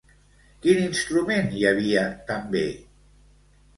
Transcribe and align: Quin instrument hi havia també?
Quin 0.61 0.79
instrument 0.85 1.53
hi 1.57 1.67
havia 1.73 2.03
també? 2.31 2.65